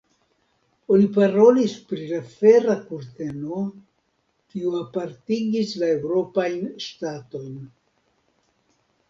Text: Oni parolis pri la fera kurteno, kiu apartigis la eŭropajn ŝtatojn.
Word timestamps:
Oni 0.93 1.09
parolis 1.17 1.75
pri 1.91 2.07
la 2.11 2.21
fera 2.31 2.77
kurteno, 2.87 3.59
kiu 4.55 4.73
apartigis 4.81 5.77
la 5.83 5.93
eŭropajn 5.99 6.59
ŝtatojn. 6.89 7.63